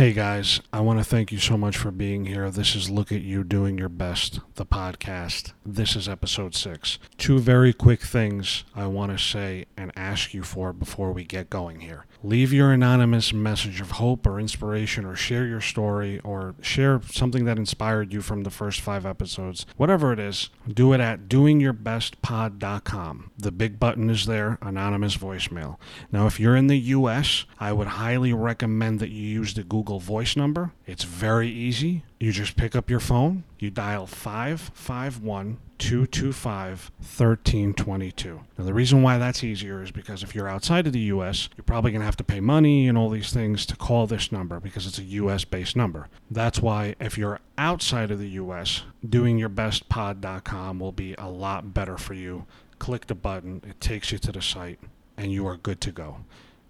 [0.00, 2.50] Hey guys, I want to thank you so much for being here.
[2.50, 5.52] This is Look at You Doing Your Best, the podcast.
[5.62, 6.98] This is episode six.
[7.18, 11.50] Two very quick things I want to say and ask you for before we get
[11.50, 12.06] going here.
[12.22, 17.44] Leave your anonymous message of hope or inspiration, or share your story, or share something
[17.46, 19.64] that inspired you from the first five episodes.
[19.76, 23.30] Whatever it is, do it at doingyourbestpod.com.
[23.38, 25.78] The big button is there, anonymous voicemail.
[26.12, 29.89] Now, if you're in the US, I would highly recommend that you use the Google
[29.98, 30.72] Voice number.
[30.86, 32.04] It's very easy.
[32.18, 38.40] You just pick up your phone, you dial 551 225 1322.
[38.58, 41.64] Now, the reason why that's easier is because if you're outside of the US, you're
[41.64, 44.60] probably going to have to pay money and all these things to call this number
[44.60, 46.08] because it's a US based number.
[46.30, 52.14] That's why if you're outside of the US, doingyourbestpod.com will be a lot better for
[52.14, 52.44] you.
[52.78, 54.78] Click the button, it takes you to the site,
[55.16, 56.18] and you are good to go.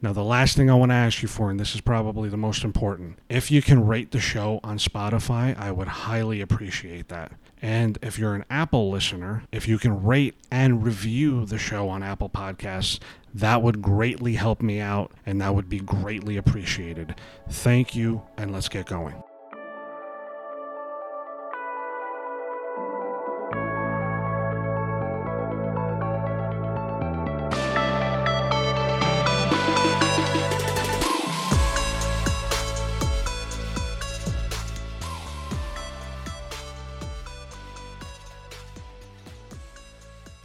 [0.03, 2.39] Now, the last thing I want to ask you for, and this is probably the
[2.39, 7.33] most important, if you can rate the show on Spotify, I would highly appreciate that.
[7.61, 12.03] And if you're an Apple listener, if you can rate and review the show on
[12.03, 12.99] Apple Podcasts,
[13.35, 17.15] that would greatly help me out and that would be greatly appreciated.
[17.51, 19.23] Thank you, and let's get going.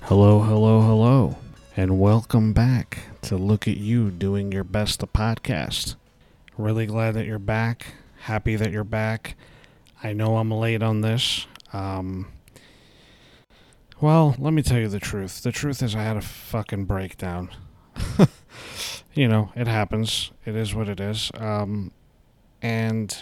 [0.08, 1.38] Hello, hello, hello,
[1.76, 5.96] and welcome back to Look at You Doing Your Best, the podcast.
[6.60, 7.88] Really glad that you're back.
[8.20, 9.36] Happy that you're back.
[10.04, 11.48] I know I'm late on this.
[11.74, 12.28] Um,
[14.00, 15.42] well, let me tell you the truth.
[15.42, 17.50] The truth is, I had a fucking breakdown.
[19.16, 20.30] you know, it happens.
[20.46, 21.32] It is what it is.
[21.34, 21.92] Um,
[22.62, 23.18] and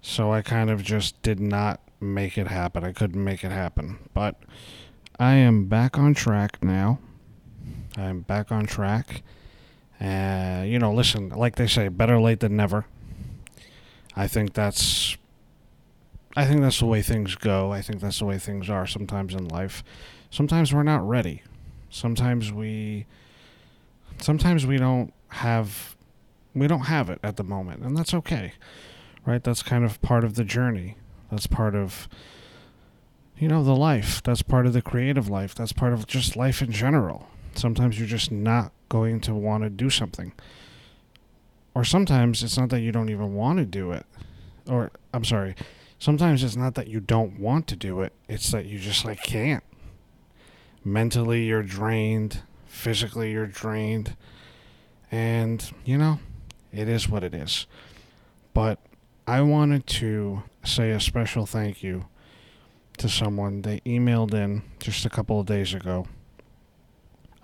[0.00, 2.84] so I kind of just did not make it happen.
[2.84, 3.98] I couldn't make it happen.
[4.14, 4.40] But
[5.22, 6.98] I am back on track now.
[7.96, 9.22] I'm back on track.
[10.00, 12.86] Uh, you know, listen, like they say, better late than never.
[14.16, 15.16] I think that's
[16.36, 17.70] I think that's the way things go.
[17.70, 19.84] I think that's the way things are sometimes in life.
[20.28, 21.44] Sometimes we're not ready.
[21.88, 23.06] Sometimes we
[24.20, 25.94] sometimes we don't have
[26.52, 28.54] we don't have it at the moment, and that's okay.
[29.24, 29.44] Right?
[29.44, 30.96] That's kind of part of the journey.
[31.30, 32.08] That's part of
[33.36, 34.22] you know, the life.
[34.22, 35.54] That's part of the creative life.
[35.54, 37.28] That's part of just life in general.
[37.54, 40.32] Sometimes you're just not going to want to do something.
[41.74, 44.06] Or sometimes it's not that you don't even want to do it.
[44.68, 45.54] Or, I'm sorry,
[45.98, 49.22] sometimes it's not that you don't want to do it, it's that you just like
[49.22, 49.64] can't.
[50.84, 52.42] Mentally, you're drained.
[52.66, 54.16] Physically, you're drained.
[55.10, 56.18] And, you know,
[56.72, 57.66] it is what it is.
[58.54, 58.78] But
[59.26, 62.06] I wanted to say a special thank you
[62.98, 63.62] to someone.
[63.62, 66.06] They emailed in just a couple of days ago.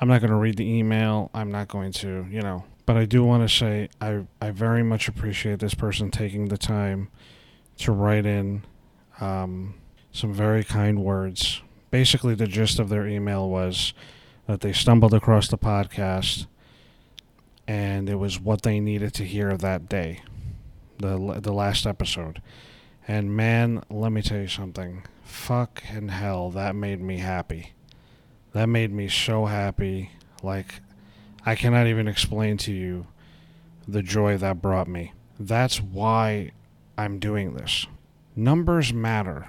[0.01, 1.31] I'm not going to read the email.
[1.35, 4.83] I'm not going to, you know, but I do want to say I, I very
[4.83, 7.09] much appreciate this person taking the time
[7.79, 8.65] to write in
[9.21, 9.75] um,
[10.13, 11.63] some very kind words.
[11.91, 13.93] Basically, the gist of their email was
[14.47, 16.47] that they stumbled across the podcast
[17.67, 20.23] and it was what they needed to hear that day,
[20.99, 22.41] the, the last episode.
[23.09, 27.73] And man, let me tell you something fucking hell, that made me happy.
[28.53, 30.11] That made me so happy.
[30.43, 30.81] Like,
[31.47, 33.07] I cannot even explain to you
[33.87, 35.15] the joy that brought me.
[35.41, 36.53] That's why
[36.99, 37.87] I'm doing this.
[38.37, 39.49] Numbers matter,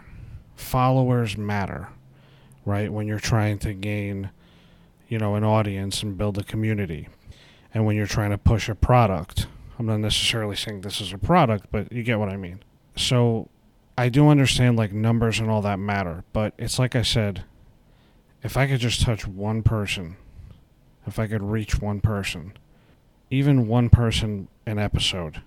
[0.55, 1.89] followers matter,
[2.65, 2.91] right?
[2.91, 4.29] When you're trying to gain,
[5.09, 7.09] you know, an audience and build a community.
[7.73, 9.47] And when you're trying to push a product,
[9.77, 12.63] I'm not necessarily saying this is a product, but you get what I mean.
[12.99, 13.47] So
[13.97, 17.45] I do understand like numbers and all that matter, but it's like I said,
[18.43, 20.17] if I could just touch one person,
[21.07, 22.57] if I could reach one person,
[23.29, 25.41] even one person an episode,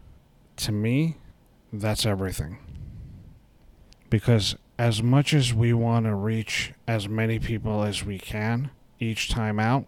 [0.56, 1.18] to me,
[1.70, 2.56] that's everything.
[4.08, 9.28] Because as much as we want to reach as many people as we can each
[9.28, 9.84] time out,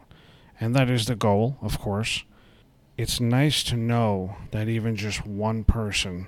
[0.61, 2.25] and that is the goal, of course,
[2.99, 6.27] it's nice to know that even just one person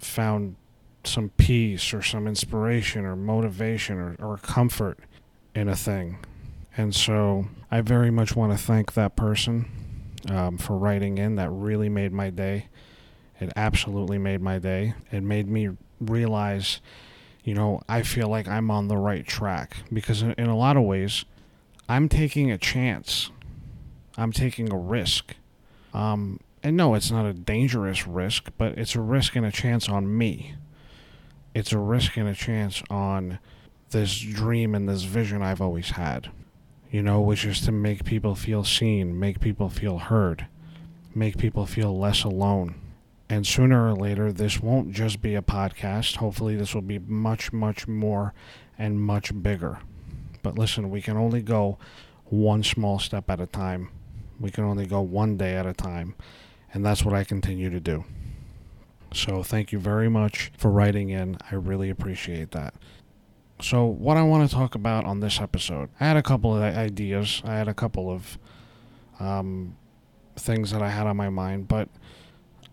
[0.00, 0.56] found
[1.04, 4.98] some peace or some inspiration or motivation or, or comfort
[5.54, 6.18] in a thing.
[6.76, 9.66] And so I very much want to thank that person
[10.28, 11.36] um, for writing in.
[11.36, 12.68] That really made my day.
[13.40, 14.94] It absolutely made my day.
[15.10, 15.70] It made me
[16.00, 16.80] realize,
[17.42, 20.76] you know, I feel like I'm on the right track because in, in a lot
[20.76, 21.24] of ways,
[21.88, 23.30] I'm taking a chance.
[24.16, 25.34] I'm taking a risk.
[25.94, 29.88] Um, And no, it's not a dangerous risk, but it's a risk and a chance
[29.88, 30.56] on me.
[31.54, 33.38] It's a risk and a chance on
[33.90, 36.30] this dream and this vision I've always had,
[36.90, 40.46] you know, which is to make people feel seen, make people feel heard,
[41.14, 42.74] make people feel less alone.
[43.28, 46.16] And sooner or later, this won't just be a podcast.
[46.16, 48.34] Hopefully, this will be much, much more
[48.76, 49.78] and much bigger.
[50.42, 51.78] But listen, we can only go
[52.24, 53.90] one small step at a time.
[54.38, 56.14] We can only go one day at a time.
[56.72, 58.04] And that's what I continue to do.
[59.12, 61.36] So, thank you very much for writing in.
[61.50, 62.74] I really appreciate that.
[63.60, 66.62] So, what I want to talk about on this episode, I had a couple of
[66.62, 67.42] ideas.
[67.44, 68.38] I had a couple of
[69.18, 69.76] um,
[70.36, 71.88] things that I had on my mind, but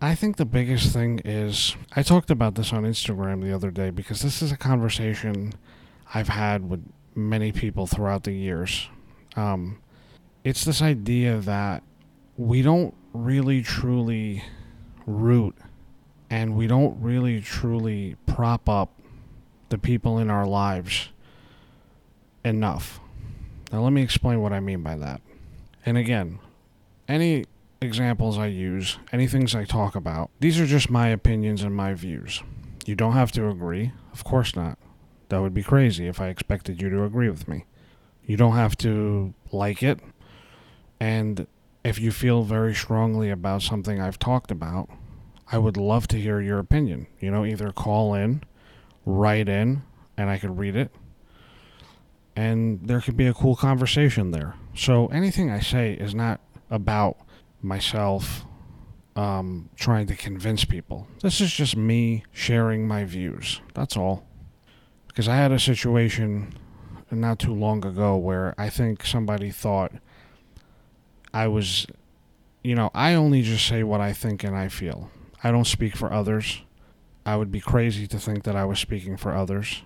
[0.00, 3.90] I think the biggest thing is I talked about this on Instagram the other day
[3.90, 5.52] because this is a conversation
[6.14, 6.84] I've had with
[7.16, 8.88] many people throughout the years.
[9.36, 9.80] Um,
[10.44, 11.82] it's this idea that
[12.36, 14.44] we don't really truly
[15.06, 15.56] root
[16.30, 18.92] and we don't really truly prop up
[19.70, 21.08] the people in our lives
[22.44, 23.00] enough.
[23.72, 25.20] Now, let me explain what I mean by that.
[25.84, 26.38] And again,
[27.06, 27.44] any
[27.80, 31.94] examples I use, any things I talk about, these are just my opinions and my
[31.94, 32.42] views.
[32.86, 33.92] You don't have to agree.
[34.12, 34.78] Of course not.
[35.28, 37.66] That would be crazy if I expected you to agree with me.
[38.24, 40.00] You don't have to like it.
[40.98, 41.46] And
[41.84, 44.88] if you feel very strongly about something I've talked about,
[45.50, 47.06] I would love to hear your opinion.
[47.20, 48.42] You know, either call in
[49.08, 49.82] write in
[50.16, 50.92] and I could read it.
[52.36, 54.54] And there could be a cool conversation there.
[54.74, 56.40] So anything I say is not
[56.70, 57.16] about
[57.62, 58.44] myself
[59.16, 61.08] um, trying to convince people.
[61.22, 63.60] This is just me sharing my views.
[63.74, 64.24] That's all.
[65.08, 66.54] Because I had a situation
[67.10, 69.92] not too long ago where I think somebody thought
[71.38, 71.86] I was,
[72.64, 75.08] you know, I only just say what I think and I feel.
[75.44, 76.62] I don't speak for others.
[77.24, 79.82] I would be crazy to think that I was speaking for others.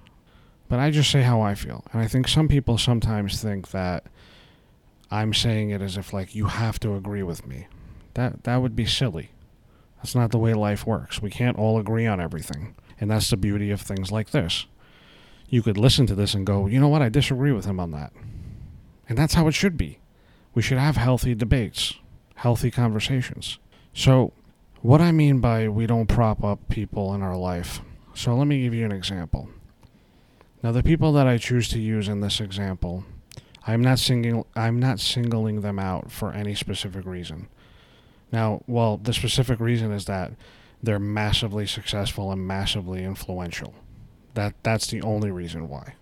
[0.70, 1.84] But I just say how I feel.
[1.92, 4.06] And I think some people sometimes think that
[5.10, 7.66] I'm saying it as if like you have to agree with me.
[8.14, 9.32] That that would be silly.
[9.96, 11.20] That's not the way life works.
[11.20, 12.74] We can't all agree on everything.
[12.98, 14.64] And that's the beauty of things like this.
[15.50, 17.02] You could listen to this and go, "You know what?
[17.02, 18.14] I disagree with him on that."
[19.06, 19.98] And that's how it should be.
[20.54, 21.94] We should have healthy debates,
[22.36, 23.58] healthy conversations.
[23.94, 24.32] So,
[24.82, 27.80] what I mean by we don't prop up people in our life.
[28.14, 29.48] So let me give you an example.
[30.62, 33.04] Now the people that I choose to use in this example,
[33.66, 37.48] I'm not singing I'm not singling them out for any specific reason.
[38.32, 40.32] Now, well, the specific reason is that
[40.82, 43.74] they're massively successful and massively influential.
[44.34, 45.94] That that's the only reason why.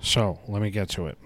[0.00, 1.18] So, let me get to it.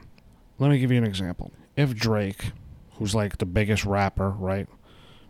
[0.59, 1.53] Let me give you an example.
[1.77, 2.53] If Drake,
[2.95, 4.69] who's like the biggest rapper, right?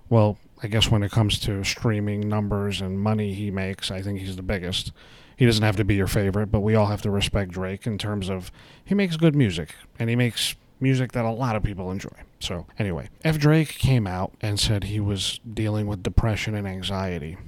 [0.09, 4.21] Well, I guess when it comes to streaming numbers and money he makes, I think
[4.21, 4.93] he's the biggest.
[5.37, 7.99] He doesn't have to be your favorite, but we all have to respect Drake in
[7.99, 8.53] terms of
[8.85, 12.11] he makes good music and he makes music that a lot of people enjoy.
[12.41, 17.39] So, anyway, if Drake came out and said he was dealing with depression and anxiety,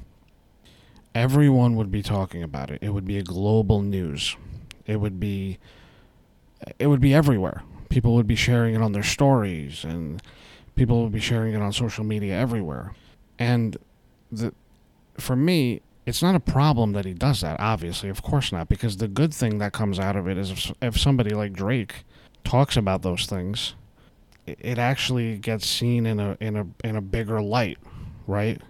[1.14, 2.78] everyone would be talking about it.
[2.80, 4.36] It would be a global news.
[4.86, 5.58] It would be
[6.78, 7.62] it would be everywhere.
[7.94, 10.20] People would be sharing it on their stories and
[10.74, 12.92] people would be sharing it on social media everywhere.
[13.38, 13.76] And
[14.32, 14.52] the,
[15.16, 18.96] for me, it's not a problem that he does that, obviously, of course not, because
[18.96, 22.02] the good thing that comes out of it is if, if somebody like Drake
[22.42, 23.76] talks about those things,
[24.44, 27.78] it, it actually gets seen in a in a in a bigger light,
[28.26, 28.60] right?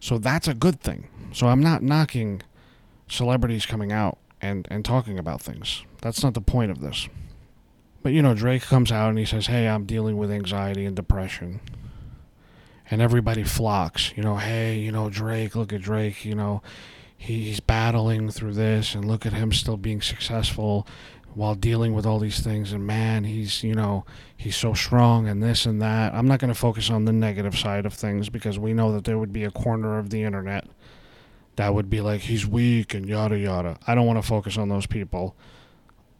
[0.00, 1.08] So that's a good thing.
[1.34, 2.40] So I'm not knocking
[3.06, 5.84] celebrities coming out and and talking about things.
[6.00, 7.06] That's not the point of this.
[8.02, 10.96] But you know, Drake comes out and he says, "Hey, I'm dealing with anxiety and
[10.96, 11.60] depression."
[12.92, 14.12] and everybody flocks.
[14.16, 16.62] You know, hey, you know, Drake, look at Drake, you know,
[17.16, 20.86] he, he's battling through this, and look at him still being successful
[21.32, 22.70] while dealing with all these things.
[22.70, 24.04] And man, he's, you know,
[24.36, 26.12] he's so strong and this and that.
[26.12, 29.04] I'm not going to focus on the negative side of things because we know that
[29.04, 30.68] there would be a corner of the internet
[31.56, 33.78] that would be like, he's weak and yada yada.
[33.86, 35.34] I don't want to focus on those people.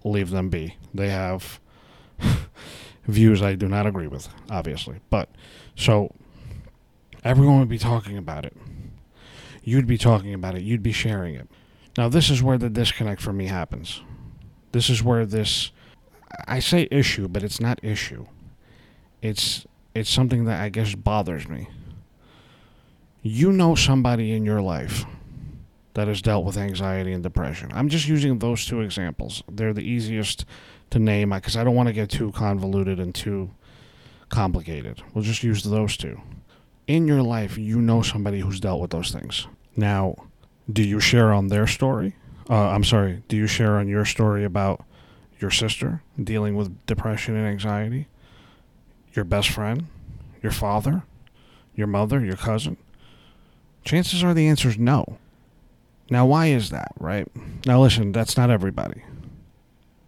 [0.05, 0.77] Leave them be.
[0.95, 1.61] They have
[3.07, 5.01] views I do not agree with, obviously.
[5.11, 5.29] But
[5.77, 6.13] so
[7.25, 8.57] Everyone would be talking about it.
[9.63, 10.63] You'd be talking about it.
[10.63, 11.49] You'd be sharing it.
[11.97, 14.01] Now, this is where the disconnect for me happens.
[14.73, 15.71] This is where this,
[16.49, 18.27] I say issue, but it's not issue.
[19.21, 21.69] It's it's something that I guess bothers me.
[23.23, 25.05] You know somebody in your life
[25.95, 27.71] that has dealt with anxiety and depression.
[27.75, 29.43] I'm just using those two examples.
[29.51, 30.45] They're the easiest
[30.91, 33.51] to name because I don't want to get too convoluted and too
[34.29, 35.03] complicated.
[35.13, 36.21] We'll just use those two
[36.87, 39.47] in your life, you know somebody who's dealt with those things.
[39.77, 40.17] Now,
[40.71, 42.15] do you share on their story?
[42.51, 44.85] Uh, I'm sorry, do you share on your story about
[45.41, 48.09] your sister dealing with depression and anxiety?
[49.15, 49.87] Your best friend?
[50.43, 51.05] Your father?
[51.75, 52.25] Your mother?
[52.25, 52.77] Your cousin?
[53.85, 55.19] Chances are the answer is no.
[56.13, 57.27] Now, why is that, right?
[57.65, 59.03] Now, listen, that's not everybody.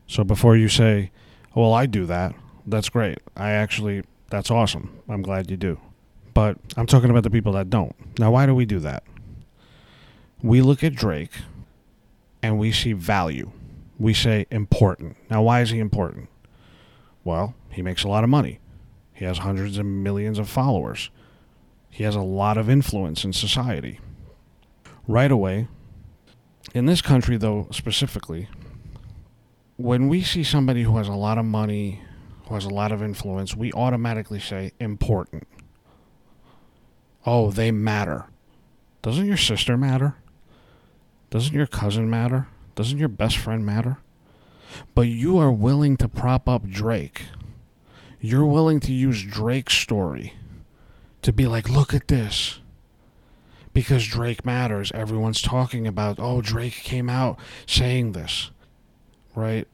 [0.06, 1.10] So before you say,
[1.56, 2.34] oh, well, I do that,
[2.66, 3.20] that's great.
[3.34, 5.00] I actually, that's awesome.
[5.08, 5.80] I'm glad you do.
[6.34, 7.96] But I'm talking about the people that don't.
[8.18, 9.02] Now, why do we do that?
[10.42, 11.30] We look at Drake
[12.42, 13.50] and we see value.
[13.98, 15.16] We say important.
[15.30, 16.28] Now, why is he important?
[17.24, 18.60] Well, he makes a lot of money.
[19.14, 21.08] He has hundreds of millions of followers.
[21.88, 24.00] He has a lot of influence in society.
[25.08, 25.68] Right away,
[26.74, 28.48] in this country, though, specifically,
[29.76, 32.02] when we see somebody who has a lot of money,
[32.48, 35.46] who has a lot of influence, we automatically say important.
[37.24, 38.26] Oh, they matter.
[39.02, 40.16] Doesn't your sister matter?
[41.30, 42.48] Doesn't your cousin matter?
[42.74, 43.98] Doesn't your best friend matter?
[44.94, 47.26] But you are willing to prop up Drake.
[48.20, 50.34] You're willing to use Drake's story
[51.22, 52.60] to be like, look at this
[53.74, 54.90] because Drake matters.
[54.92, 58.50] Everyone's talking about, oh, Drake came out saying this,
[59.34, 59.68] right?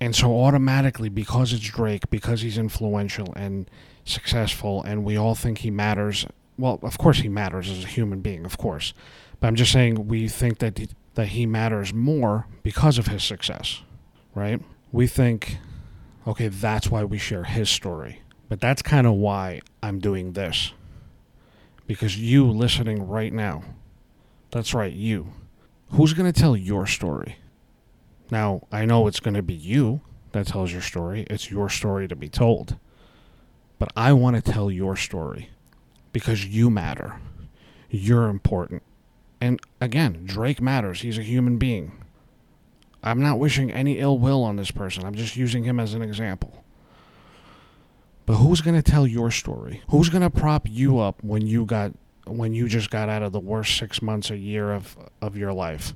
[0.00, 3.68] And so automatically, because it's Drake, because he's influential and
[4.04, 6.26] successful, and we all think he matters.
[6.58, 8.92] Well, of course he matters as a human being, of course.
[9.40, 13.24] But I'm just saying we think that he, that he matters more because of his
[13.24, 13.82] success,
[14.34, 14.60] right?
[14.92, 15.58] We think,
[16.26, 18.20] okay, that's why we share his story.
[18.50, 20.72] But that's kind of why I'm doing this
[21.86, 23.62] because you listening right now,
[24.50, 25.32] that's right, you,
[25.90, 27.36] who's going to tell your story?
[28.30, 30.00] Now, I know it's going to be you
[30.32, 32.76] that tells your story, it's your story to be told.
[33.78, 35.50] But I want to tell your story
[36.12, 37.20] because you matter.
[37.90, 38.82] You're important.
[39.40, 41.02] And again, Drake matters.
[41.02, 41.92] He's a human being.
[43.02, 45.04] I'm not wishing any ill will on this person.
[45.04, 46.64] I'm just using him as an example.
[48.26, 49.82] But who's going to tell your story?
[49.88, 51.92] Who's going to prop you up when you got
[52.26, 55.52] when you just got out of the worst 6 months a year of of your
[55.52, 55.94] life?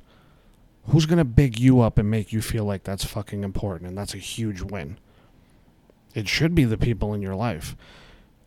[0.86, 3.98] Who's going to big you up and make you feel like that's fucking important and
[3.98, 4.98] that's a huge win?
[6.14, 7.76] It should be the people in your life.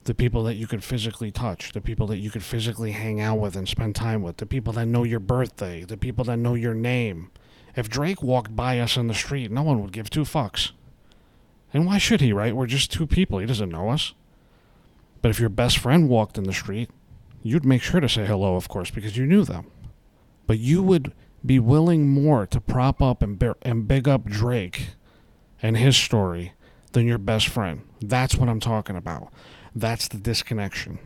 [0.06, 3.40] The people that you could physically touch, the people that you could physically hang out
[3.40, 6.56] with and spend time with, the people that know your birthday, the people that know
[6.56, 7.32] your name.
[7.76, 10.72] If Drake walked by us in the street, no one would give two fucks.
[11.74, 12.56] And why should he, right?
[12.56, 13.40] We're just two people.
[13.40, 14.14] He doesn't know us.
[15.22, 16.90] But if your best friend walked in the street,
[17.42, 19.72] you'd make sure to say hello, of course, because you knew them.
[20.46, 21.14] But you would
[21.46, 24.90] be willing more to prop up and, be- and big up Drake
[25.62, 26.54] and his story
[26.92, 27.82] than your best friend.
[28.02, 29.32] That's what I'm talking about.
[29.76, 31.00] That's the disconnection.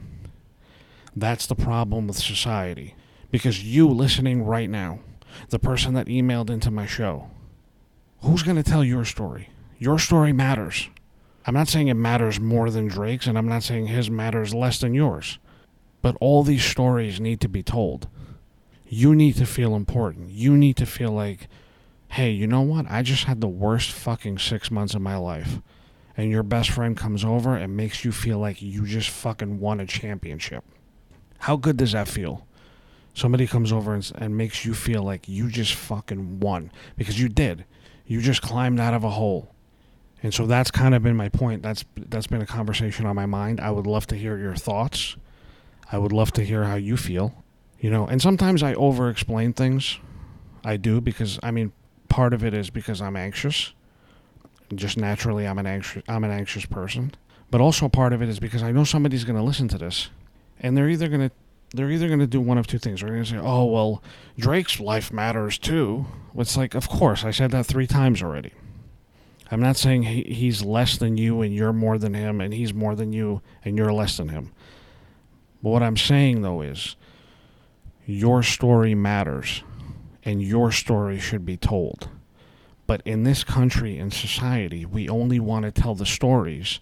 [1.16, 2.96] That's the problem with society.
[3.32, 5.00] Because you listening right now,
[5.50, 7.30] the person that emailed into my show,
[8.22, 9.50] who's going to tell your story?
[9.80, 10.90] Your story matters.
[11.46, 14.80] I'm not saying it matters more than Drake's, and I'm not saying his matters less
[14.80, 15.38] than yours.
[16.02, 18.08] But all these stories need to be told.
[18.88, 20.32] You need to feel important.
[20.32, 21.48] You need to feel like,
[22.10, 22.88] hey, you know what?
[22.90, 25.62] I just had the worst fucking six months of my life.
[26.16, 29.80] And your best friend comes over and makes you feel like you just fucking won
[29.80, 30.64] a championship.
[31.38, 32.48] How good does that feel?
[33.14, 36.72] Somebody comes over and, and makes you feel like you just fucking won.
[36.96, 37.66] Because you did.
[38.08, 39.54] You just climbed out of a hole
[40.24, 41.62] and so that's kind of been my point.
[41.62, 43.60] That's that's been a conversation on my mind.
[43.60, 45.16] I would love to hear your thoughts.
[45.92, 47.44] I would love to hear how you feel.
[47.80, 50.00] You know, and sometimes I over explain things.
[50.64, 51.72] I do because I mean
[52.10, 53.74] part of it is because I'm anxious.
[54.74, 57.14] Just naturally I'm an anxious I'm an anxious person.
[57.50, 60.10] But also part of it is because I know somebody's gonna listen to this.
[60.60, 61.32] And they're either gonna
[61.74, 63.02] they're either going to do one of two things.
[63.02, 64.02] They're going to say, "Oh, well,
[64.38, 66.06] Drake's life matters too."
[66.38, 68.54] It's like, of course, I said that three times already.
[69.50, 72.74] I'm not saying he, he's less than you and you're more than him and he's
[72.74, 74.52] more than you and you're less than him.
[75.64, 76.96] But what I'm saying though is
[78.06, 79.64] your story matters
[80.24, 82.10] and your story should be told.
[82.86, 86.80] But in this country and society, we only want to tell the stories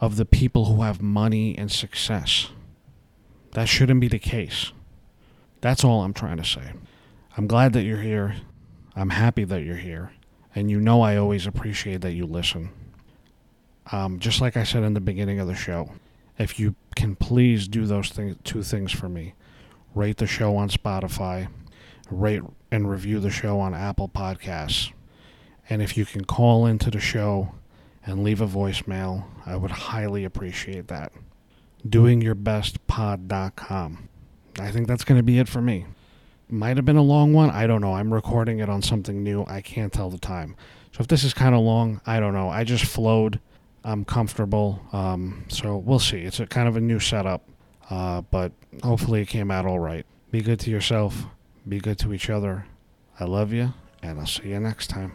[0.00, 2.50] of the people who have money and success.
[3.52, 4.72] That shouldn't be the case.
[5.60, 6.72] That's all I'm trying to say.
[7.36, 8.36] I'm glad that you're here.
[8.94, 10.12] I'm happy that you're here
[10.58, 12.70] and you know I always appreciate that you listen.
[13.92, 15.92] Um, just like I said in the beginning of the show,
[16.36, 18.10] if you can please do those
[18.42, 19.34] two things for me
[19.94, 21.46] rate the show on Spotify,
[22.10, 24.90] rate and review the show on Apple Podcasts.
[25.70, 27.54] And if you can call into the show
[28.04, 31.12] and leave a voicemail, I would highly appreciate that.
[31.86, 34.08] doingyourbestpod.com.
[34.58, 35.86] I think that's going to be it for me.
[36.50, 37.50] Might have been a long one.
[37.50, 37.94] I don't know.
[37.94, 39.44] I'm recording it on something new.
[39.46, 40.56] I can't tell the time.
[40.92, 42.48] So if this is kind of long, I don't know.
[42.48, 43.40] I just flowed.
[43.84, 44.80] I'm comfortable.
[44.92, 46.18] Um, so we'll see.
[46.18, 47.46] It's a kind of a new setup,
[47.90, 48.52] uh, but
[48.82, 50.06] hopefully it came out all right.
[50.30, 51.24] Be good to yourself.
[51.68, 52.66] Be good to each other.
[53.20, 55.12] I love you, and I'll see you next time.